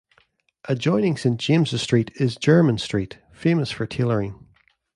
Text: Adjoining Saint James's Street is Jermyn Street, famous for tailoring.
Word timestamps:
Adjoining 0.65 1.15
Saint 1.15 1.39
James's 1.39 1.79
Street 1.83 2.09
is 2.15 2.35
Jermyn 2.35 2.79
Street, 2.79 3.19
famous 3.31 3.69
for 3.69 3.85
tailoring. 3.85 4.47